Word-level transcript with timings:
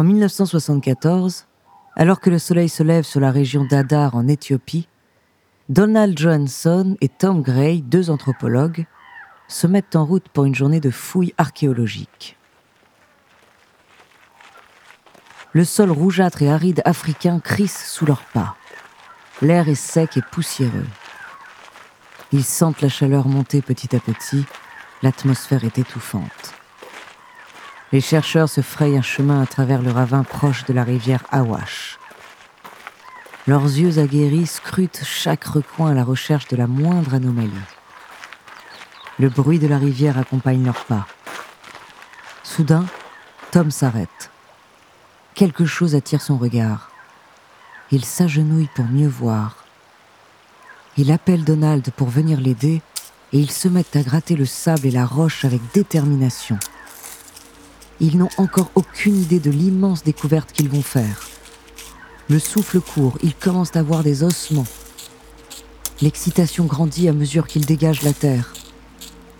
En 0.00 0.02
1974, 0.02 1.44
alors 1.94 2.20
que 2.20 2.30
le 2.30 2.38
soleil 2.38 2.70
se 2.70 2.82
lève 2.82 3.04
sur 3.04 3.20
la 3.20 3.30
région 3.30 3.66
d'Adar 3.66 4.16
en 4.16 4.28
Éthiopie, 4.28 4.88
Donald 5.68 6.18
Johansson 6.18 6.96
et 7.02 7.10
Tom 7.10 7.42
Gray, 7.42 7.82
deux 7.82 8.08
anthropologues, 8.08 8.86
se 9.46 9.66
mettent 9.66 9.96
en 9.96 10.06
route 10.06 10.26
pour 10.30 10.46
une 10.46 10.54
journée 10.54 10.80
de 10.80 10.88
fouilles 10.90 11.34
archéologiques. 11.36 12.38
Le 15.52 15.64
sol 15.66 15.90
rougeâtre 15.90 16.40
et 16.40 16.50
aride 16.50 16.80
africain 16.86 17.38
crisse 17.38 17.86
sous 17.92 18.06
leurs 18.06 18.24
pas. 18.32 18.56
L'air 19.42 19.68
est 19.68 19.74
sec 19.74 20.16
et 20.16 20.22
poussiéreux. 20.22 20.88
Ils 22.32 22.44
sentent 22.44 22.80
la 22.80 22.88
chaleur 22.88 23.28
monter 23.28 23.60
petit 23.60 23.94
à 23.94 24.00
petit, 24.00 24.46
l'atmosphère 25.02 25.64
est 25.64 25.78
étouffante. 25.78 26.54
Les 27.92 28.00
chercheurs 28.00 28.48
se 28.48 28.60
frayent 28.60 28.96
un 28.96 29.02
chemin 29.02 29.42
à 29.42 29.46
travers 29.46 29.82
le 29.82 29.90
ravin 29.90 30.22
proche 30.22 30.64
de 30.64 30.72
la 30.72 30.84
rivière 30.84 31.24
Awash. 31.32 31.98
Leurs 33.48 33.64
yeux 33.64 33.98
aguerris 33.98 34.46
scrutent 34.46 35.02
chaque 35.04 35.44
recoin 35.44 35.90
à 35.90 35.94
la 35.94 36.04
recherche 36.04 36.46
de 36.46 36.56
la 36.56 36.68
moindre 36.68 37.14
anomalie. 37.14 37.50
Le 39.18 39.28
bruit 39.28 39.58
de 39.58 39.66
la 39.66 39.78
rivière 39.78 40.18
accompagne 40.18 40.64
leurs 40.64 40.84
pas. 40.84 41.06
Soudain, 42.44 42.86
Tom 43.50 43.72
s'arrête. 43.72 44.30
Quelque 45.34 45.66
chose 45.66 45.96
attire 45.96 46.22
son 46.22 46.38
regard. 46.38 46.90
Il 47.90 48.04
s'agenouille 48.04 48.68
pour 48.76 48.84
mieux 48.84 49.08
voir. 49.08 49.64
Il 50.96 51.10
appelle 51.10 51.42
Donald 51.42 51.90
pour 51.96 52.08
venir 52.08 52.40
l'aider 52.40 52.82
et 53.32 53.38
ils 53.38 53.50
se 53.50 53.66
mettent 53.66 53.96
à 53.96 54.02
gratter 54.02 54.36
le 54.36 54.46
sable 54.46 54.86
et 54.86 54.90
la 54.92 55.06
roche 55.06 55.44
avec 55.44 55.60
détermination. 55.74 56.58
Ils 58.00 58.16
n'ont 58.16 58.30
encore 58.38 58.70
aucune 58.74 59.20
idée 59.20 59.40
de 59.40 59.50
l'immense 59.50 60.02
découverte 60.04 60.52
qu'ils 60.52 60.70
vont 60.70 60.82
faire. 60.82 61.28
Le 62.30 62.38
souffle 62.38 62.80
court, 62.80 63.18
ils 63.22 63.34
commencent 63.34 63.76
à 63.76 63.82
voir 63.82 64.02
des 64.02 64.22
ossements. 64.22 64.66
L'excitation 66.00 66.64
grandit 66.64 67.08
à 67.08 67.12
mesure 67.12 67.46
qu'ils 67.46 67.66
dégagent 67.66 68.02
la 68.02 68.14
terre. 68.14 68.54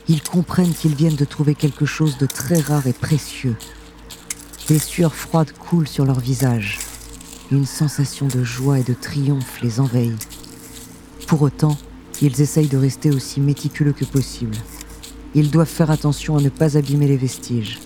Ils 0.08 0.22
comprennent 0.22 0.74
qu'ils 0.74 0.94
viennent 0.94 1.16
de 1.16 1.24
trouver 1.24 1.54
quelque 1.54 1.86
chose 1.86 2.18
de 2.18 2.26
très 2.26 2.60
rare 2.60 2.86
et 2.86 2.92
précieux. 2.92 3.56
Des 4.68 4.78
sueurs 4.78 5.14
froides 5.14 5.52
coulent 5.52 5.88
sur 5.88 6.04
leur 6.04 6.20
visage. 6.20 6.80
Une 7.50 7.64
sensation 7.64 8.26
de 8.26 8.44
joie 8.44 8.78
et 8.78 8.84
de 8.84 8.92
triomphe 8.94 9.62
les 9.62 9.80
envahit. 9.80 10.28
Pour 11.26 11.40
autant, 11.42 11.78
ils 12.20 12.42
essayent 12.42 12.68
de 12.68 12.76
rester 12.76 13.10
aussi 13.10 13.40
méticuleux 13.40 13.92
que 13.92 14.04
possible. 14.04 14.56
Ils 15.34 15.50
doivent 15.50 15.66
faire 15.66 15.90
attention 15.90 16.36
à 16.36 16.42
ne 16.42 16.50
pas 16.50 16.76
abîmer 16.76 17.06
les 17.06 17.16
vestiges. 17.16 17.78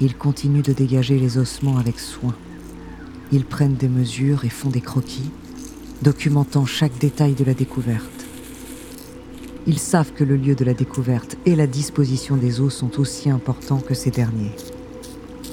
Ils 0.00 0.16
continuent 0.16 0.62
de 0.62 0.72
dégager 0.72 1.18
les 1.18 1.38
ossements 1.38 1.78
avec 1.78 1.98
soin. 1.98 2.34
Ils 3.32 3.44
prennent 3.44 3.74
des 3.74 3.88
mesures 3.88 4.44
et 4.44 4.48
font 4.48 4.70
des 4.70 4.80
croquis, 4.80 5.30
documentant 6.02 6.66
chaque 6.66 6.96
détail 6.98 7.34
de 7.34 7.44
la 7.44 7.54
découverte. 7.54 8.26
Ils 9.66 9.80
savent 9.80 10.12
que 10.12 10.22
le 10.22 10.36
lieu 10.36 10.54
de 10.54 10.64
la 10.64 10.72
découverte 10.72 11.36
et 11.46 11.56
la 11.56 11.66
disposition 11.66 12.36
des 12.36 12.60
os 12.60 12.72
sont 12.72 13.00
aussi 13.00 13.28
importants 13.28 13.80
que 13.80 13.94
ces 13.94 14.12
derniers. 14.12 14.54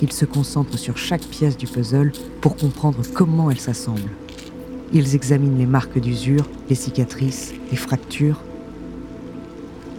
Ils 0.01 0.11
se 0.11 0.25
concentrent 0.25 0.77
sur 0.77 0.97
chaque 0.97 1.25
pièce 1.25 1.57
du 1.57 1.65
puzzle 1.65 2.11
pour 2.39 2.55
comprendre 2.55 3.01
comment 3.13 3.49
elle 3.49 3.59
s'assemble. 3.59 4.11
Ils 4.93 5.15
examinent 5.15 5.57
les 5.57 5.65
marques 5.65 5.99
d'usure, 5.99 6.47
les 6.69 6.75
cicatrices, 6.75 7.53
les 7.71 7.77
fractures. 7.77 8.41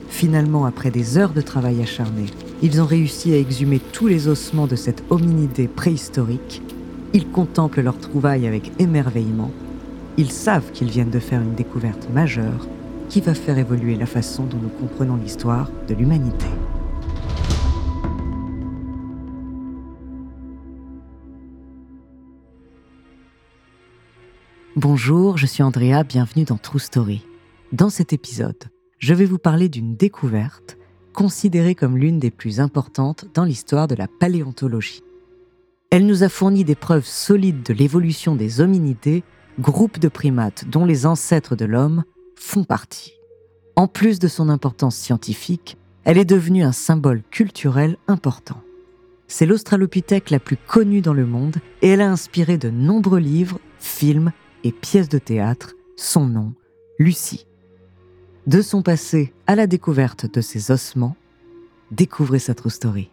Finalement, 0.08 0.66
après 0.66 0.92
des 0.92 1.18
heures 1.18 1.32
de 1.32 1.40
travail 1.40 1.82
acharné, 1.82 2.26
ils 2.62 2.81
ont 2.81 2.87
réussi 2.87 3.33
à 3.33 3.39
exhumer 3.39 3.81
tous 3.93 4.06
les 4.06 4.28
ossements 4.28 4.67
de 4.67 4.77
cette 4.77 5.05
hominidé 5.11 5.69
préhistorique. 5.69 6.62
Ils 7.12 7.28
contemplent 7.28 7.83
leur 7.83 7.99
trouvaille 7.99 8.47
avec 8.47 8.72
émerveillement. 8.78 9.50
Ils 10.17 10.33
savent 10.33 10.72
qu'ils 10.72 10.91
viennent 10.91 11.11
de 11.11 11.19
faire 11.19 11.43
une 11.43 11.55
découverte 11.55 12.09
majeure 12.11 12.67
qui 13.09 13.21
va 13.21 13.34
faire 13.34 13.59
évoluer 13.59 13.97
la 13.97 14.06
façon 14.06 14.44
dont 14.44 14.59
nous 14.59 14.69
comprenons 14.69 15.17
l'histoire 15.17 15.71
de 15.87 15.94
l'humanité. 15.94 16.47
Bonjour, 24.75 25.38
je 25.38 25.47
suis 25.47 25.62
Andrea, 25.62 26.05
bienvenue 26.05 26.44
dans 26.44 26.59
True 26.59 26.81
Story. 26.81 27.27
Dans 27.73 27.88
cet 27.91 28.12
épisode, 28.12 28.65
je 28.99 29.15
vais 29.15 29.25
vous 29.25 29.38
parler 29.38 29.69
d'une 29.69 29.97
découverte 29.97 30.77
considérée 31.16 31.75
comme 31.75 31.97
l'une 31.97 32.21
des 32.21 32.31
plus 32.31 32.60
importantes 32.60 33.25
dans 33.34 33.44
l'histoire 33.44 33.88
de 33.88 33.97
la 33.97 34.06
paléontologie. 34.06 35.03
Elle 35.91 36.06
nous 36.06 36.22
a 36.22 36.28
fourni 36.28 36.62
des 36.62 36.75
preuves 36.75 37.06
solides 37.06 37.62
de 37.62 37.72
l'évolution 37.72 38.37
des 38.37 38.60
hominidés, 38.60 39.25
groupe 39.59 39.99
de 39.99 40.09
primates 40.09 40.66
dont 40.69 40.84
les 40.84 41.06
ancêtres 41.06 41.56
de 41.56 41.65
l'homme 41.65 42.05
font 42.37 42.65
partie. 42.65 43.15
En 43.76 43.88
plus 43.88 44.19
de 44.19 44.28
son 44.28 44.50
importance 44.50 44.94
scientifique, 44.94 45.78
elle 46.05 46.19
est 46.19 46.26
devenue 46.26 46.62
un 46.62 46.72
symbole 46.72 47.22
culturel 47.31 47.97
important. 48.09 48.60
C'est 49.26 49.47
l'Australopithèque 49.47 50.31
la 50.31 50.38
plus 50.38 50.59
connue 50.59 51.00
dans 51.00 51.15
le 51.15 51.26
monde 51.26 51.56
et 51.81 51.88
elle 51.88 52.03
a 52.03 52.10
inspiré 52.10 52.59
de 52.59 52.69
nombreux 52.69 53.21
livres, 53.21 53.59
films 53.78 54.32
et 54.65 54.72
pièces 54.72 55.09
de 55.09 55.19
théâtre. 55.19 55.72
Son 55.97 56.26
nom, 56.26 56.53
Lucie. 56.99 57.47
De 58.46 58.62
son 58.62 58.80
passé 58.80 59.32
à 59.48 59.56
la 59.56 59.66
découverte 59.66 60.32
de 60.32 60.40
ses 60.40 60.70
ossements, 60.70 61.16
découvrez 61.90 62.38
sa 62.38 62.54
true 62.54 62.70
story. 62.70 63.10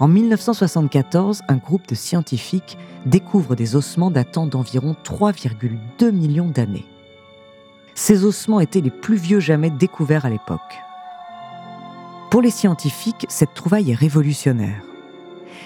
En 0.00 0.08
1974, 0.08 1.42
un 1.46 1.56
groupe 1.58 1.86
de 1.86 1.94
scientifiques 1.94 2.78
découvre 3.04 3.54
des 3.54 3.76
ossements 3.76 4.10
datant 4.10 4.46
d'environ 4.46 4.96
3,2 5.04 6.10
millions 6.10 6.48
d'années. 6.48 6.86
Ces 7.94 8.24
ossements 8.24 8.60
étaient 8.60 8.80
les 8.80 8.90
plus 8.90 9.16
vieux 9.16 9.40
jamais 9.40 9.68
découverts 9.68 10.24
à 10.24 10.30
l'époque. 10.30 10.80
Pour 12.30 12.40
les 12.40 12.50
scientifiques, 12.50 13.26
cette 13.28 13.52
trouvaille 13.52 13.90
est 13.90 13.94
révolutionnaire. 13.94 14.80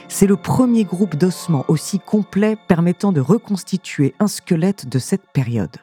C'est 0.08 0.26
le 0.26 0.36
premier 0.36 0.82
groupe 0.82 1.14
d'ossements 1.14 1.64
aussi 1.68 2.00
complet 2.00 2.56
permettant 2.66 3.12
de 3.12 3.20
reconstituer 3.20 4.14
un 4.18 4.26
squelette 4.26 4.88
de 4.88 4.98
cette 4.98 5.28
période. 5.32 5.76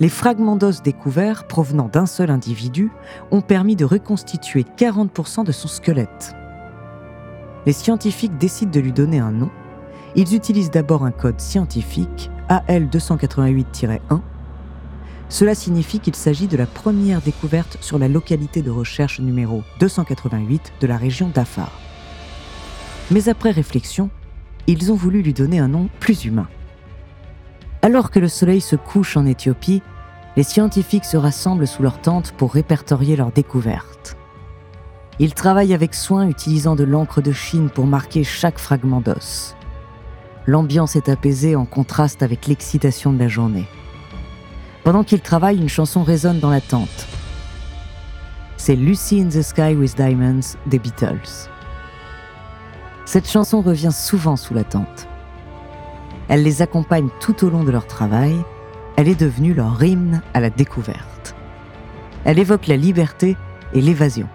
Les 0.00 0.08
fragments 0.08 0.56
d'os 0.56 0.82
découverts 0.82 1.46
provenant 1.46 1.88
d'un 1.88 2.06
seul 2.06 2.30
individu 2.30 2.90
ont 3.30 3.42
permis 3.42 3.76
de 3.76 3.84
reconstituer 3.84 4.64
40% 4.78 5.44
de 5.44 5.52
son 5.52 5.68
squelette. 5.68 6.34
les 7.66 7.72
scientifiques 7.72 8.36
décident 8.38 8.72
de 8.72 8.80
lui 8.80 8.92
donner 8.92 9.20
un 9.20 9.30
nom. 9.30 9.50
Ils 10.16 10.34
utilisent 10.34 10.70
d'abord 10.70 11.04
un 11.04 11.12
code 11.12 11.40
scientifique, 11.40 12.30
AL288-1. 12.48 14.20
Cela 15.28 15.54
signifie 15.54 16.00
qu'il 16.00 16.16
s'agit 16.16 16.48
de 16.48 16.56
la 16.56 16.66
première 16.66 17.22
découverte 17.22 17.78
sur 17.80 17.98
la 17.98 18.08
localité 18.08 18.62
de 18.62 18.70
recherche 18.70 19.20
numéro 19.20 19.62
288 19.78 20.72
de 20.80 20.86
la 20.86 20.96
région 20.96 21.30
d'Afar. 21.32 21.70
Mais 23.10 23.28
après 23.28 23.50
réflexion, 23.50 24.10
ils 24.66 24.90
ont 24.90 24.96
voulu 24.96 25.22
lui 25.22 25.32
donner 25.32 25.58
un 25.58 25.68
nom 25.68 25.88
plus 26.00 26.24
humain. 26.24 26.48
Alors 27.84 28.12
que 28.12 28.20
le 28.20 28.28
soleil 28.28 28.60
se 28.60 28.76
couche 28.76 29.16
en 29.16 29.26
Éthiopie, 29.26 29.82
les 30.36 30.44
scientifiques 30.44 31.04
se 31.04 31.16
rassemblent 31.16 31.66
sous 31.66 31.82
leur 31.82 32.00
tente 32.00 32.30
pour 32.32 32.54
répertorier 32.54 33.16
leurs 33.16 33.32
découvertes. 33.32 34.16
Ils 35.18 35.34
travaillent 35.34 35.74
avec 35.74 35.94
soin 35.94 36.28
utilisant 36.28 36.76
de 36.76 36.84
l'encre 36.84 37.20
de 37.20 37.32
Chine 37.32 37.70
pour 37.70 37.86
marquer 37.86 38.22
chaque 38.22 38.58
fragment 38.58 39.00
d'os. 39.00 39.56
L'ambiance 40.46 40.94
est 40.94 41.08
apaisée 41.08 41.56
en 41.56 41.64
contraste 41.64 42.22
avec 42.22 42.46
l'excitation 42.46 43.12
de 43.12 43.18
la 43.18 43.28
journée. 43.28 43.66
Pendant 44.84 45.02
qu'ils 45.02 45.20
travaillent, 45.20 45.60
une 45.60 45.68
chanson 45.68 46.04
résonne 46.04 46.38
dans 46.38 46.50
la 46.50 46.60
tente. 46.60 47.08
C'est 48.56 48.76
Lucy 48.76 49.20
in 49.20 49.28
the 49.28 49.42
Sky 49.42 49.74
with 49.74 49.96
Diamonds 49.96 50.56
des 50.66 50.78
Beatles. 50.78 51.48
Cette 53.06 53.28
chanson 53.28 53.60
revient 53.60 53.92
souvent 53.92 54.36
sous 54.36 54.54
la 54.54 54.64
tente. 54.64 55.08
Elle 56.32 56.44
les 56.44 56.62
accompagne 56.62 57.10
tout 57.20 57.44
au 57.44 57.50
long 57.50 57.62
de 57.62 57.70
leur 57.70 57.86
travail. 57.86 58.34
Elle 58.96 59.08
est 59.08 59.20
devenue 59.20 59.52
leur 59.52 59.82
hymne 59.82 60.22
à 60.32 60.40
la 60.40 60.48
découverte. 60.48 61.34
Elle 62.24 62.38
évoque 62.38 62.68
la 62.68 62.78
liberté 62.78 63.36
et 63.74 63.82
l'évasion. 63.82 64.26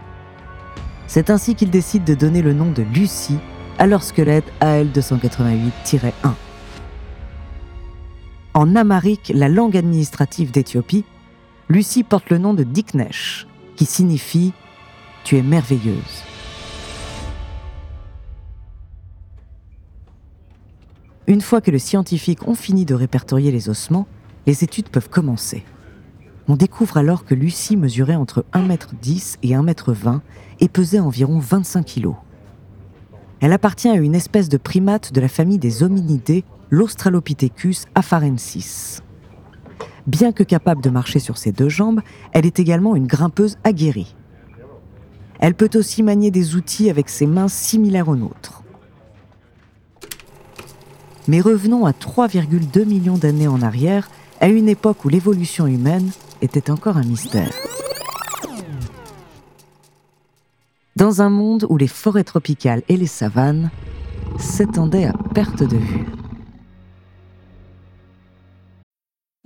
C'est 1.08 1.32
ainsi 1.32 1.56
qu'ils 1.56 1.72
décident 1.72 2.06
de 2.06 2.14
donner 2.14 2.44
le 2.44 2.54
nom 2.54 2.70
de 2.70 2.84
Lucie 2.84 3.40
à 3.80 3.88
leur 3.88 4.04
squelette 4.04 4.46
AL288-1. 4.62 6.12
En 8.54 8.76
amharique, 8.76 9.32
la 9.34 9.50
langue 9.50 9.76
administrative 9.76 10.52
d'Éthiopie, 10.52 11.04
Lucie 11.68 12.04
porte 12.04 12.30
le 12.30 12.38
nom 12.38 12.54
de 12.54 12.62
Diknesh, 12.62 13.48
qui 13.76 13.86
signifie 13.86 14.54
Tu 15.24 15.38
es 15.38 15.42
merveilleuse. 15.42 16.27
Une 21.28 21.42
fois 21.42 21.60
que 21.60 21.72
les 21.72 21.80
scientifiques 21.80 22.48
ont 22.48 22.56
fini 22.56 22.86
de 22.86 22.96
répertorier 22.96 23.52
les 23.52 23.68
ossements, 23.68 24.08
les 24.46 24.64
études 24.64 24.88
peuvent 24.88 25.10
commencer. 25.10 25.66
On 26.48 26.56
découvre 26.56 26.96
alors 26.96 27.26
que 27.26 27.36
Lucie 27.36 27.76
mesurait 27.76 28.16
entre 28.16 28.46
1m10 28.54 29.36
et 29.44 29.50
1m20 29.50 30.22
et 30.62 30.70
pesait 30.70 31.00
environ 31.00 31.40
25 31.40 31.86
kg. 31.86 32.14
Elle 33.42 33.52
appartient 33.52 33.90
à 33.90 33.96
une 33.96 34.16
espèce 34.16 34.48
de 34.48 34.56
primate 34.56 35.12
de 35.12 35.20
la 35.20 35.28
famille 35.28 35.60
des 35.60 35.84
hominidés, 35.84 36.46
l'Australopithecus 36.70 37.84
afarensis. 37.94 39.02
Bien 40.08 40.32
que 40.32 40.44
capable 40.44 40.82
de 40.82 40.90
marcher 40.90 41.20
sur 41.20 41.38
ses 41.38 41.52
deux 41.52 41.68
jambes, 41.68 42.00
elle 42.32 42.46
est 42.46 42.60
également 42.60 42.96
une 42.96 43.06
grimpeuse 43.06 43.58
aguerrie. 43.66 44.16
Elle 45.42 45.56
peut 45.56 45.70
aussi 45.76 46.04
manier 46.04 46.32
des 46.32 46.56
outils 46.56 46.90
avec 46.90 47.10
ses 47.10 47.28
mains 47.28 47.50
similaires 47.50 48.08
aux 48.08 48.16
nôtres. 48.16 48.64
Mais 51.28 51.42
revenons 51.42 51.86
à 51.86 51.92
3,2 51.92 52.86
millions 52.86 53.18
d'années 53.18 53.48
en 53.48 53.62
arrière, 53.62 54.10
à 54.40 54.48
une 54.48 54.70
époque 54.70 55.04
où 55.06 55.10
l'évolution 55.10 55.68
humaine 55.68 56.10
était 56.42 56.72
encore 56.72 56.98
un 56.98 57.04
mystère. 57.04 57.52
Dans 60.96 61.22
un 61.22 61.30
monde 61.30 61.66
où 61.70 61.78
les 61.78 61.88
forêts 61.88 62.24
tropicales 62.24 62.82
et 62.90 62.98
les 62.98 63.08
savanes 63.08 63.70
s'étendaient 64.40 65.06
à 65.06 65.14
perte 65.34 65.64
de 65.64 65.78
vue. 65.78 66.17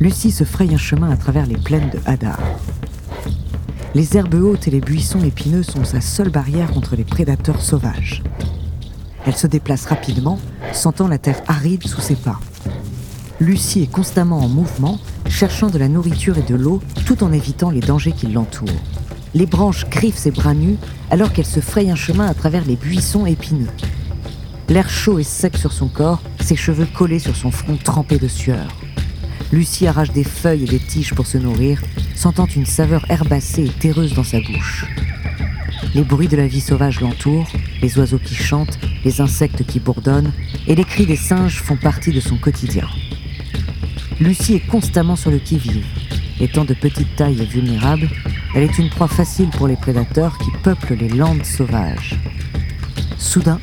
Lucie 0.00 0.32
se 0.32 0.42
fraye 0.42 0.74
un 0.74 0.78
chemin 0.78 1.10
à 1.10 1.16
travers 1.16 1.46
les 1.46 1.56
plaines 1.56 1.90
de 1.90 2.00
Hadar. 2.04 2.40
Les 3.94 4.16
herbes 4.16 4.34
hautes 4.34 4.66
et 4.66 4.72
les 4.72 4.80
buissons 4.80 5.22
épineux 5.22 5.62
sont 5.62 5.84
sa 5.84 6.00
seule 6.00 6.30
barrière 6.30 6.72
contre 6.72 6.96
les 6.96 7.04
prédateurs 7.04 7.60
sauvages. 7.60 8.24
Elle 9.24 9.36
se 9.36 9.46
déplace 9.46 9.86
rapidement, 9.86 10.40
sentant 10.72 11.06
la 11.06 11.18
terre 11.18 11.40
aride 11.46 11.86
sous 11.86 12.00
ses 12.00 12.16
pas. 12.16 12.40
Lucie 13.38 13.82
est 13.82 13.90
constamment 13.90 14.40
en 14.40 14.48
mouvement, 14.48 14.98
cherchant 15.28 15.70
de 15.70 15.78
la 15.78 15.88
nourriture 15.88 16.38
et 16.38 16.42
de 16.42 16.56
l'eau, 16.56 16.82
tout 17.06 17.22
en 17.22 17.32
évitant 17.32 17.70
les 17.70 17.80
dangers 17.80 18.12
qui 18.12 18.26
l'entourent. 18.26 18.68
Les 19.32 19.46
branches 19.46 19.88
griffent 19.88 20.18
ses 20.18 20.32
bras 20.32 20.54
nus 20.54 20.76
alors 21.10 21.32
qu'elle 21.32 21.46
se 21.46 21.60
fraye 21.60 21.90
un 21.90 21.96
chemin 21.96 22.26
à 22.26 22.34
travers 22.34 22.64
les 22.64 22.76
buissons 22.76 23.26
épineux. 23.26 23.70
L'air 24.68 24.90
chaud 24.90 25.20
et 25.20 25.24
sec 25.24 25.56
sur 25.56 25.72
son 25.72 25.86
corps, 25.86 26.20
ses 26.40 26.56
cheveux 26.56 26.86
collés 26.86 27.20
sur 27.20 27.36
son 27.36 27.52
front 27.52 27.76
trempé 27.76 28.18
de 28.18 28.28
sueur. 28.28 28.66
Lucie 29.52 29.86
arrache 29.86 30.12
des 30.12 30.24
feuilles 30.24 30.64
et 30.64 30.68
des 30.68 30.78
tiges 30.78 31.14
pour 31.14 31.26
se 31.26 31.38
nourrir, 31.38 31.80
sentant 32.14 32.46
une 32.46 32.66
saveur 32.66 33.04
herbacée 33.10 33.64
et 33.64 33.68
terreuse 33.68 34.14
dans 34.14 34.24
sa 34.24 34.40
bouche. 34.40 34.86
Les 35.94 36.02
bruits 36.02 36.28
de 36.28 36.36
la 36.36 36.46
vie 36.46 36.60
sauvage 36.60 37.00
l'entourent, 37.00 37.50
les 37.80 37.98
oiseaux 37.98 38.18
qui 38.18 38.34
chantent, 38.34 38.78
les 39.04 39.20
insectes 39.20 39.64
qui 39.64 39.78
bourdonnent, 39.78 40.32
et 40.66 40.74
les 40.74 40.84
cris 40.84 41.06
des 41.06 41.16
singes 41.16 41.60
font 41.60 41.76
partie 41.76 42.10
de 42.10 42.20
son 42.20 42.36
quotidien. 42.36 42.88
Lucie 44.20 44.54
est 44.54 44.66
constamment 44.66 45.16
sur 45.16 45.30
le 45.30 45.38
qui-vive. 45.38 45.84
Étant 46.40 46.64
de 46.64 46.74
petite 46.74 47.14
taille 47.14 47.40
et 47.40 47.46
vulnérable, 47.46 48.08
elle 48.54 48.64
est 48.64 48.78
une 48.78 48.90
proie 48.90 49.08
facile 49.08 49.50
pour 49.50 49.68
les 49.68 49.76
prédateurs 49.76 50.38
qui 50.38 50.50
peuplent 50.62 50.94
les 50.94 51.08
landes 51.08 51.44
sauvages. 51.44 52.16
Soudain, 53.18 53.60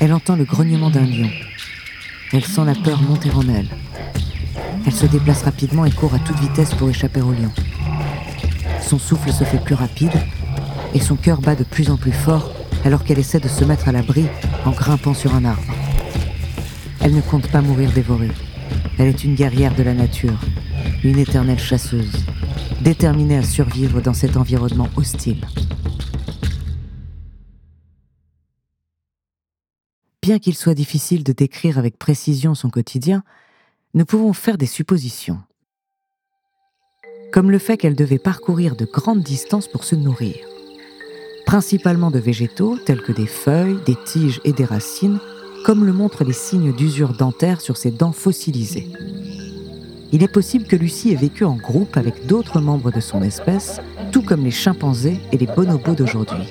elle 0.00 0.12
entend 0.12 0.36
le 0.36 0.44
grognement 0.44 0.90
d'un 0.90 1.06
lion. 1.06 1.30
Elle 2.32 2.44
sent 2.44 2.64
la 2.64 2.74
peur 2.74 3.00
monter 3.02 3.30
en 3.30 3.48
elle. 3.48 3.68
Elle 4.86 4.92
se 4.92 5.06
déplace 5.06 5.42
rapidement 5.42 5.84
et 5.84 5.90
court 5.90 6.14
à 6.14 6.18
toute 6.18 6.38
vitesse 6.38 6.74
pour 6.74 6.90
échapper 6.90 7.22
au 7.22 7.32
lion. 7.32 7.50
Son 8.82 8.98
souffle 8.98 9.32
se 9.32 9.44
fait 9.44 9.62
plus 9.62 9.74
rapide 9.74 10.12
et 10.94 11.00
son 11.00 11.16
cœur 11.16 11.40
bat 11.40 11.54
de 11.54 11.64
plus 11.64 11.90
en 11.90 11.96
plus 11.96 12.12
fort 12.12 12.52
alors 12.84 13.02
qu'elle 13.02 13.18
essaie 13.18 13.40
de 13.40 13.48
se 13.48 13.64
mettre 13.64 13.88
à 13.88 13.92
l'abri 13.92 14.26
en 14.64 14.72
grimpant 14.72 15.14
sur 15.14 15.34
un 15.34 15.44
arbre. 15.44 15.74
Elle 17.00 17.14
ne 17.14 17.22
compte 17.22 17.50
pas 17.50 17.62
mourir 17.62 17.90
dévorée. 17.92 18.30
Elle 18.98 19.08
est 19.08 19.24
une 19.24 19.34
guerrière 19.34 19.74
de 19.74 19.82
la 19.82 19.94
nature, 19.94 20.38
une 21.02 21.18
éternelle 21.18 21.58
chasseuse, 21.58 22.24
déterminée 22.82 23.38
à 23.38 23.42
survivre 23.42 24.00
dans 24.00 24.14
cet 24.14 24.36
environnement 24.36 24.88
hostile. 24.96 25.44
Bien 30.22 30.38
qu'il 30.38 30.54
soit 30.54 30.74
difficile 30.74 31.24
de 31.24 31.32
décrire 31.32 31.78
avec 31.78 31.98
précision 31.98 32.54
son 32.54 32.70
quotidien, 32.70 33.22
nous 33.94 34.04
pouvons 34.04 34.32
faire 34.32 34.58
des 34.58 34.66
suppositions. 34.66 35.38
Comme 37.32 37.52
le 37.52 37.60
fait 37.60 37.76
qu'elle 37.76 37.94
devait 37.94 38.18
parcourir 38.18 38.74
de 38.74 38.84
grandes 38.84 39.22
distances 39.22 39.68
pour 39.68 39.84
se 39.84 39.94
nourrir. 39.94 40.34
Principalement 41.46 42.10
de 42.10 42.18
végétaux 42.18 42.76
tels 42.76 43.02
que 43.02 43.12
des 43.12 43.26
feuilles, 43.26 43.78
des 43.86 43.96
tiges 44.04 44.40
et 44.44 44.52
des 44.52 44.64
racines, 44.64 45.20
comme 45.64 45.84
le 45.84 45.92
montrent 45.92 46.24
les 46.24 46.32
signes 46.32 46.74
d'usure 46.74 47.16
dentaire 47.16 47.60
sur 47.60 47.76
ses 47.76 47.92
dents 47.92 48.12
fossilisées. 48.12 48.90
Il 50.10 50.22
est 50.24 50.28
possible 50.28 50.66
que 50.66 50.76
Lucie 50.76 51.12
ait 51.12 51.16
vécu 51.16 51.44
en 51.44 51.56
groupe 51.56 51.96
avec 51.96 52.26
d'autres 52.26 52.60
membres 52.60 52.90
de 52.90 53.00
son 53.00 53.22
espèce, 53.22 53.80
tout 54.10 54.22
comme 54.22 54.44
les 54.44 54.50
chimpanzés 54.50 55.20
et 55.32 55.38
les 55.38 55.46
bonobos 55.46 55.94
d'aujourd'hui. 55.94 56.50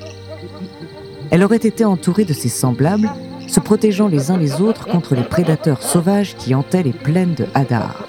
Elle 1.30 1.44
aurait 1.44 1.58
été 1.58 1.84
entourée 1.84 2.26
de 2.26 2.34
ses 2.34 2.50
semblables, 2.50 3.10
se 3.48 3.60
protégeant 3.60 4.08
les 4.08 4.32
uns 4.32 4.38
les 4.38 4.62
autres 4.62 4.86
contre 4.88 5.16
les 5.16 5.24
prédateurs 5.24 5.84
sauvages 5.84 6.36
qui 6.36 6.56
hantaient 6.56 6.84
les 6.84 6.94
plaines 6.94 7.36
de 7.36 7.46
Hadar. 7.54 8.06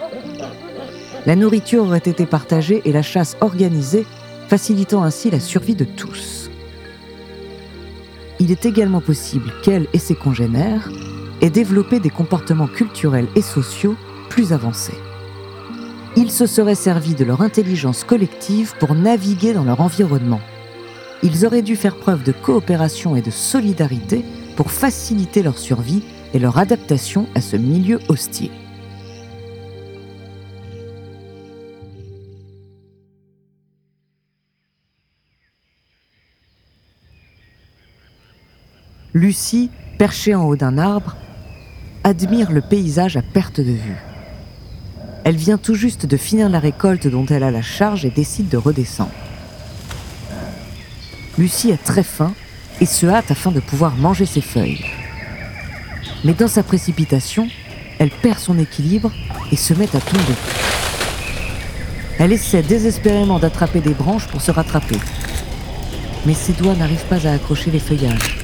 La 1.26 1.36
nourriture 1.36 1.84
aurait 1.84 1.98
été 1.98 2.26
partagée 2.26 2.82
et 2.84 2.92
la 2.92 3.02
chasse 3.02 3.36
organisée, 3.40 4.06
facilitant 4.48 5.02
ainsi 5.02 5.30
la 5.30 5.40
survie 5.40 5.74
de 5.74 5.84
tous. 5.84 6.50
Il 8.40 8.50
est 8.50 8.66
également 8.66 9.00
possible 9.00 9.52
qu'elle 9.62 9.86
et 9.92 9.98
ses 9.98 10.14
congénères 10.14 10.90
aient 11.40 11.50
développé 11.50 12.00
des 12.00 12.10
comportements 12.10 12.66
culturels 12.66 13.28
et 13.36 13.42
sociaux 13.42 13.96
plus 14.28 14.52
avancés. 14.52 14.98
Ils 16.16 16.30
se 16.30 16.46
seraient 16.46 16.74
servis 16.74 17.14
de 17.14 17.24
leur 17.24 17.40
intelligence 17.40 18.04
collective 18.04 18.74
pour 18.78 18.94
naviguer 18.94 19.52
dans 19.52 19.64
leur 19.64 19.80
environnement. 19.80 20.40
Ils 21.22 21.46
auraient 21.46 21.62
dû 21.62 21.74
faire 21.74 21.96
preuve 21.96 22.22
de 22.22 22.32
coopération 22.32 23.16
et 23.16 23.22
de 23.22 23.30
solidarité 23.30 24.24
pour 24.56 24.70
faciliter 24.70 25.42
leur 25.42 25.58
survie 25.58 26.02
et 26.32 26.38
leur 26.38 26.58
adaptation 26.58 27.26
à 27.34 27.40
ce 27.40 27.56
milieu 27.56 28.00
hostile. 28.08 28.50
Lucie, 39.14 39.70
perchée 39.96 40.34
en 40.34 40.44
haut 40.44 40.56
d'un 40.56 40.76
arbre, 40.76 41.16
admire 42.02 42.50
le 42.50 42.60
paysage 42.60 43.16
à 43.16 43.22
perte 43.22 43.60
de 43.60 43.70
vue. 43.70 43.96
Elle 45.22 45.36
vient 45.36 45.56
tout 45.56 45.74
juste 45.74 46.04
de 46.04 46.16
finir 46.16 46.48
la 46.48 46.58
récolte 46.58 47.06
dont 47.06 47.24
elle 47.26 47.44
a 47.44 47.52
la 47.52 47.62
charge 47.62 48.04
et 48.04 48.10
décide 48.10 48.48
de 48.48 48.56
redescendre. 48.56 49.12
Lucie 51.38 51.72
a 51.72 51.76
très 51.76 52.02
faim 52.02 52.34
et 52.80 52.86
se 52.86 53.06
hâte 53.06 53.30
afin 53.30 53.50
de 53.50 53.60
pouvoir 53.60 53.96
manger 53.96 54.26
ses 54.26 54.40
feuilles. 54.40 54.84
Mais 56.24 56.32
dans 56.32 56.48
sa 56.48 56.62
précipitation, 56.62 57.48
elle 57.98 58.10
perd 58.10 58.38
son 58.38 58.58
équilibre 58.58 59.12
et 59.52 59.56
se 59.56 59.74
met 59.74 59.94
à 59.94 60.00
tomber. 60.00 60.34
Elle 62.18 62.32
essaie 62.32 62.62
désespérément 62.62 63.38
d'attraper 63.38 63.80
des 63.80 63.94
branches 63.94 64.28
pour 64.28 64.40
se 64.40 64.50
rattraper. 64.50 64.98
Mais 66.26 66.34
ses 66.34 66.52
doigts 66.52 66.74
n'arrivent 66.74 67.06
pas 67.06 67.26
à 67.26 67.32
accrocher 67.32 67.70
les 67.70 67.78
feuillages. 67.78 68.38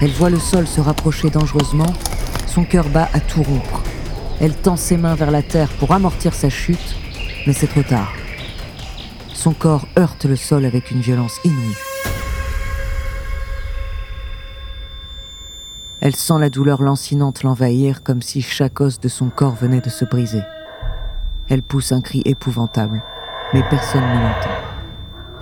Elle 0.00 0.12
voit 0.12 0.30
le 0.30 0.38
sol 0.38 0.66
se 0.66 0.80
rapprocher 0.80 1.30
dangereusement, 1.30 1.92
son 2.46 2.64
cœur 2.64 2.88
bat 2.88 3.08
à 3.12 3.20
tout 3.20 3.42
rompre. 3.42 3.82
Elle 4.40 4.54
tend 4.54 4.76
ses 4.76 4.96
mains 4.96 5.16
vers 5.16 5.32
la 5.32 5.42
terre 5.42 5.70
pour 5.80 5.92
amortir 5.92 6.34
sa 6.34 6.50
chute, 6.50 6.96
mais 7.46 7.52
c'est 7.52 7.66
trop 7.66 7.82
tard. 7.82 8.12
Son 9.34 9.52
corps 9.52 9.88
heurte 9.98 10.24
le 10.24 10.36
sol 10.36 10.64
avec 10.64 10.90
une 10.90 11.00
violence 11.00 11.38
inouïe. 11.44 11.87
Elle 16.00 16.14
sent 16.14 16.38
la 16.38 16.48
douleur 16.48 16.80
lancinante 16.80 17.42
l'envahir 17.42 18.04
comme 18.04 18.22
si 18.22 18.40
chaque 18.40 18.80
os 18.80 19.00
de 19.00 19.08
son 19.08 19.30
corps 19.30 19.56
venait 19.56 19.80
de 19.80 19.88
se 19.88 20.04
briser. 20.04 20.42
Elle 21.48 21.62
pousse 21.62 21.90
un 21.90 22.00
cri 22.00 22.22
épouvantable, 22.24 23.02
mais 23.52 23.62
personne 23.68 24.02
ne 24.02 24.22
l'entend. 24.22 24.68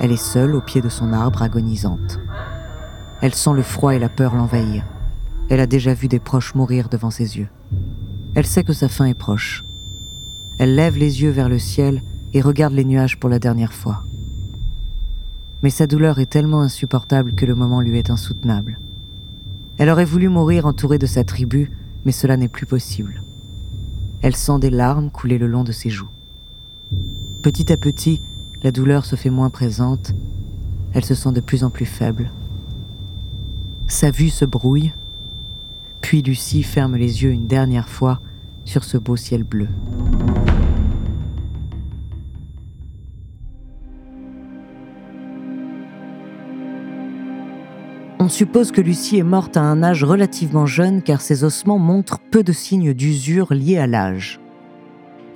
Elle 0.00 0.12
est 0.12 0.16
seule 0.16 0.54
au 0.54 0.62
pied 0.62 0.80
de 0.80 0.88
son 0.88 1.12
arbre 1.12 1.42
agonisante. 1.42 2.20
Elle 3.20 3.34
sent 3.34 3.52
le 3.54 3.62
froid 3.62 3.94
et 3.94 3.98
la 3.98 4.08
peur 4.08 4.34
l'envahir. 4.34 4.84
Elle 5.50 5.60
a 5.60 5.66
déjà 5.66 5.92
vu 5.92 6.08
des 6.08 6.20
proches 6.20 6.54
mourir 6.54 6.88
devant 6.88 7.10
ses 7.10 7.36
yeux. 7.36 7.48
Elle 8.34 8.46
sait 8.46 8.64
que 8.64 8.72
sa 8.72 8.88
fin 8.88 9.06
est 9.06 9.14
proche. 9.14 9.64
Elle 10.58 10.74
lève 10.74 10.96
les 10.96 11.22
yeux 11.22 11.30
vers 11.30 11.48
le 11.48 11.58
ciel 11.58 12.02
et 12.32 12.40
regarde 12.40 12.72
les 12.72 12.84
nuages 12.84 13.18
pour 13.18 13.28
la 13.28 13.38
dernière 13.38 13.72
fois. 13.72 14.04
Mais 15.62 15.70
sa 15.70 15.86
douleur 15.86 16.18
est 16.18 16.26
tellement 16.26 16.60
insupportable 16.60 17.34
que 17.34 17.46
le 17.46 17.54
moment 17.54 17.80
lui 17.80 17.98
est 17.98 18.10
insoutenable. 18.10 18.78
Elle 19.78 19.90
aurait 19.90 20.04
voulu 20.04 20.28
mourir 20.28 20.66
entourée 20.66 20.98
de 20.98 21.06
sa 21.06 21.24
tribu, 21.24 21.70
mais 22.04 22.12
cela 22.12 22.36
n'est 22.36 22.48
plus 22.48 22.66
possible. 22.66 23.22
Elle 24.22 24.36
sent 24.36 24.58
des 24.58 24.70
larmes 24.70 25.10
couler 25.10 25.38
le 25.38 25.46
long 25.46 25.64
de 25.64 25.72
ses 25.72 25.90
joues. 25.90 26.08
Petit 27.42 27.72
à 27.72 27.76
petit, 27.76 28.20
la 28.62 28.72
douleur 28.72 29.04
se 29.04 29.16
fait 29.16 29.30
moins 29.30 29.50
présente, 29.50 30.12
elle 30.94 31.04
se 31.04 31.14
sent 31.14 31.32
de 31.32 31.40
plus 31.40 31.62
en 31.62 31.70
plus 31.70 31.84
faible. 31.84 32.30
Sa 33.86 34.10
vue 34.10 34.30
se 34.30 34.44
brouille, 34.44 34.92
puis 36.00 36.22
Lucie 36.22 36.62
ferme 36.62 36.96
les 36.96 37.22
yeux 37.22 37.32
une 37.32 37.46
dernière 37.46 37.88
fois 37.88 38.20
sur 38.64 38.82
ce 38.82 38.96
beau 38.96 39.16
ciel 39.16 39.44
bleu. 39.44 39.68
On 48.26 48.28
suppose 48.28 48.72
que 48.72 48.80
Lucie 48.80 49.18
est 49.18 49.22
morte 49.22 49.56
à 49.56 49.60
un 49.60 49.84
âge 49.84 50.02
relativement 50.02 50.66
jeune 50.66 51.00
car 51.00 51.20
ses 51.20 51.44
ossements 51.44 51.78
montrent 51.78 52.18
peu 52.18 52.42
de 52.42 52.52
signes 52.52 52.92
d'usure 52.92 53.54
liés 53.54 53.78
à 53.78 53.86
l'âge. 53.86 54.40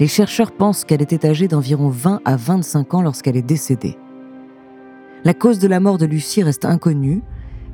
Les 0.01 0.09
chercheurs 0.09 0.51
pensent 0.51 0.85
qu'elle 0.85 1.01
était 1.01 1.25
âgée 1.25 1.47
d'environ 1.47 1.89
20 1.89 2.21
à 2.25 2.35
25 2.35 2.95
ans 2.95 3.03
lorsqu'elle 3.03 3.37
est 3.37 3.43
décédée. 3.43 3.97
La 5.23 5.35
cause 5.35 5.61
de 5.61 5.69
la 5.69 5.79
mort 5.79 5.99
de 5.99 6.05
Lucie 6.05 6.43
reste 6.43 6.65
inconnue, 6.65 7.23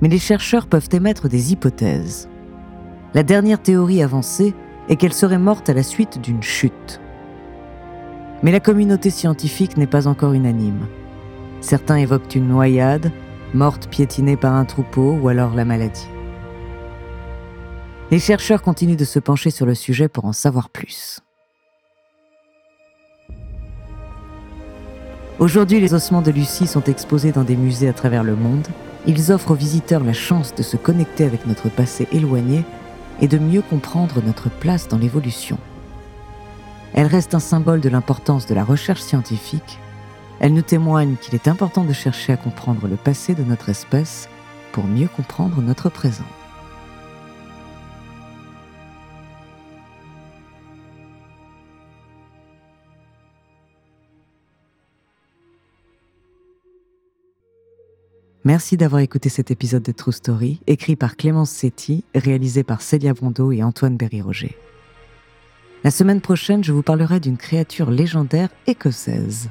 mais 0.02 0.08
les 0.08 0.18
chercheurs 0.18 0.66
peuvent 0.66 0.90
émettre 0.92 1.30
des 1.30 1.50
hypothèses. 1.50 2.28
La 3.14 3.23
dernière 3.23 3.62
théorie 3.62 4.02
avancée 4.02 4.52
est 4.90 4.96
qu'elle 4.96 5.14
serait 5.14 5.38
morte 5.38 5.70
à 5.70 5.73
la 5.73 5.82
suite 5.82 6.20
d'une 6.20 6.42
chute. 6.42 7.00
Mais 8.42 8.52
la 8.52 8.61
communauté 8.61 9.08
scientifique 9.08 9.78
n'est 9.78 9.87
pas 9.87 10.08
encore 10.08 10.35
unanime. 10.35 10.87
Certains 11.62 11.96
évoquent 11.96 12.35
une 12.35 12.49
noyade, 12.49 13.11
morte 13.54 13.88
piétinée 13.88 14.36
par 14.36 14.54
un 14.54 14.64
troupeau 14.64 15.18
ou 15.20 15.28
alors 15.28 15.54
la 15.54 15.64
maladie. 15.64 16.08
Les 18.10 18.18
chercheurs 18.18 18.62
continuent 18.62 18.96
de 18.96 19.04
se 19.04 19.18
pencher 19.18 19.50
sur 19.50 19.66
le 19.66 19.74
sujet 19.74 20.08
pour 20.08 20.24
en 20.26 20.32
savoir 20.32 20.70
plus. 20.70 21.20
Aujourd'hui, 25.38 25.80
les 25.80 25.92
ossements 25.92 26.22
de 26.22 26.30
Lucie 26.30 26.66
sont 26.66 26.84
exposés 26.84 27.32
dans 27.32 27.44
des 27.44 27.56
musées 27.56 27.88
à 27.88 27.92
travers 27.92 28.24
le 28.24 28.36
monde. 28.36 28.66
Ils 29.06 29.32
offrent 29.32 29.50
aux 29.50 29.54
visiteurs 29.54 30.02
la 30.02 30.14
chance 30.14 30.54
de 30.54 30.62
se 30.62 30.76
connecter 30.76 31.24
avec 31.24 31.46
notre 31.46 31.68
passé 31.68 32.08
éloigné 32.10 32.64
et 33.20 33.28
de 33.28 33.38
mieux 33.38 33.62
comprendre 33.62 34.22
notre 34.24 34.48
place 34.48 34.88
dans 34.88 34.98
l'évolution. 34.98 35.58
Elle 36.94 37.06
reste 37.06 37.34
un 37.34 37.40
symbole 37.40 37.80
de 37.80 37.88
l'importance 37.88 38.46
de 38.46 38.54
la 38.54 38.64
recherche 38.64 39.02
scientifique. 39.02 39.78
Elle 40.40 40.52
nous 40.52 40.62
témoigne 40.62 41.16
qu'il 41.16 41.34
est 41.34 41.48
important 41.48 41.84
de 41.84 41.92
chercher 41.92 42.32
à 42.32 42.36
comprendre 42.36 42.88
le 42.88 42.96
passé 42.96 43.34
de 43.34 43.42
notre 43.42 43.68
espèce 43.68 44.28
pour 44.72 44.84
mieux 44.84 45.08
comprendre 45.08 45.62
notre 45.62 45.88
présent. 45.88 46.24
Merci 58.44 58.76
d'avoir 58.76 59.00
écouté 59.00 59.28
cet 59.28 59.50
épisode 59.50 59.82
de 59.82 59.90
True 59.90 60.12
Story, 60.12 60.60
écrit 60.68 60.94
par 60.94 61.16
Clémence 61.16 61.50
Setti, 61.50 62.04
réalisé 62.14 62.62
par 62.62 62.80
Célia 62.80 63.12
Bondo 63.12 63.50
et 63.50 63.64
Antoine 63.64 63.96
Berry-Roger. 63.96 64.56
La 65.82 65.90
semaine 65.90 66.20
prochaine, 66.20 66.62
je 66.62 66.72
vous 66.72 66.82
parlerai 66.82 67.18
d'une 67.18 67.38
créature 67.38 67.90
légendaire 67.90 68.50
écossaise. 68.68 69.50